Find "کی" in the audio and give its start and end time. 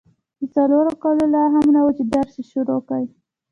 2.89-3.03